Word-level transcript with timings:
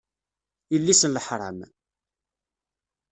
Yelli-s 0.73 1.01
n 1.05 1.11
leḥṛam! 1.15 1.59